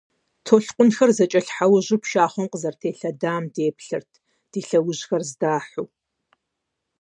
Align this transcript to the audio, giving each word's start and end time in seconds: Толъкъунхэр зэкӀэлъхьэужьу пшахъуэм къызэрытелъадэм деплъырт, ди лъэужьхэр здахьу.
Толъкъунхэр 0.45 1.09
зэкӀэлъхьэужьу 1.17 2.01
пшахъуэм 2.01 2.45
къызэрытелъадэм 2.51 3.43
деплъырт, 3.55 4.11
ди 4.51 4.61
лъэужьхэр 4.67 5.21
здахьу. 5.29 5.85